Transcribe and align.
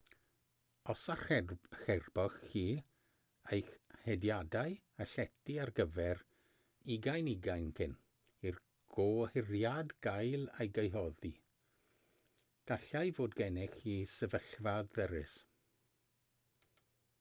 os 0.91 1.01
archeboch 1.15 2.37
chi 2.47 2.63
eich 3.57 3.69
hediadau 4.05 4.71
a 5.03 5.07
llety 5.11 5.57
ar 5.65 5.71
gyfer 5.79 6.23
2020 6.93 7.69
cyn 7.79 7.93
i'r 8.51 8.57
gohiriad 8.95 9.93
gael 10.07 10.49
ei 10.65 10.71
gyhoeddi 10.79 11.33
gallai 12.71 13.03
fod 13.19 13.37
gennych 13.43 13.77
chi 13.83 13.97
sefyllfa 14.15 14.73
ddyrys 14.91 15.37